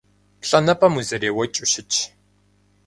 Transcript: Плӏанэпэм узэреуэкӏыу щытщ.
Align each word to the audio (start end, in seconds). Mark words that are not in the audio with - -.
Плӏанэпэм 0.41 0.93
узэреуэкӏыу 0.99 1.65
щытщ. 1.71 1.95